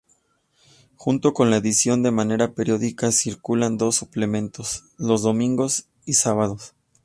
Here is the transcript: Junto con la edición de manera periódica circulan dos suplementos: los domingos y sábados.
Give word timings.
Junto 0.95 1.31
con 1.31 1.51
la 1.51 1.57
edición 1.57 2.01
de 2.01 2.09
manera 2.09 2.53
periódica 2.55 3.11
circulan 3.11 3.77
dos 3.77 3.97
suplementos: 3.97 4.85
los 4.97 5.21
domingos 5.21 5.85
y 6.07 6.13
sábados. 6.13 6.73